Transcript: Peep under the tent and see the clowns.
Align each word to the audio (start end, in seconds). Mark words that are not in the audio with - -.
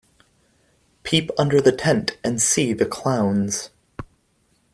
Peep 1.03 1.29
under 1.37 1.61
the 1.61 1.71
tent 1.71 2.17
and 2.23 2.41
see 2.41 2.73
the 2.73 2.87
clowns. 2.87 3.69